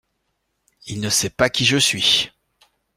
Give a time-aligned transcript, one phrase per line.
[0.87, 2.31] Il ne sait pas qui je suis.